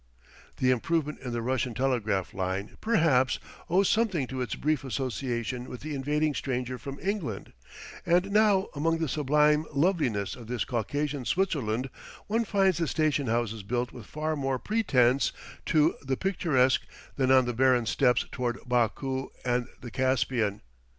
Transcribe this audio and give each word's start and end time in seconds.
The 0.57 0.71
improvement 0.71 1.19
in 1.19 1.31
the 1.31 1.43
Russian 1.43 1.75
telegraph 1.75 2.33
line, 2.33 2.75
perhaps, 2.81 3.37
owes 3.69 3.87
something 3.87 4.25
to 4.29 4.41
its 4.41 4.55
brief 4.55 4.83
association 4.83 5.69
with 5.69 5.81
the 5.81 5.93
invading 5.93 6.33
stranger 6.33 6.79
from 6.79 6.99
England; 6.99 7.53
and 8.03 8.31
now 8.31 8.69
among 8.73 8.97
the 8.97 9.07
sublime 9.07 9.65
loveliness 9.71 10.35
of 10.35 10.47
this 10.47 10.65
Caucasian 10.65 11.23
Switzerland 11.25 11.87
one 12.25 12.45
finds 12.45 12.79
the 12.79 12.87
station 12.87 13.27
houses 13.27 13.61
built 13.61 13.91
with 13.91 14.07
far 14.07 14.35
more 14.35 14.57
pretence 14.57 15.31
to 15.67 15.93
the 16.01 16.17
picturesque 16.17 16.81
than 17.15 17.29
on 17.29 17.45
the 17.45 17.53
barren 17.53 17.85
steppes 17.85 18.25
toward 18.31 18.57
Baku 18.67 19.29
and 19.45 19.67
the 19.81 19.91
Caspian. 19.91 20.61